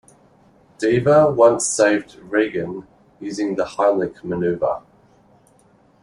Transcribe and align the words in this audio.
Deaver 0.79 1.31
once 1.35 1.67
saved 1.67 2.15
Reagan 2.23 2.87
using 3.19 3.53
the 3.53 3.63
Heimlich 3.65 4.23
maneuver. 4.23 4.81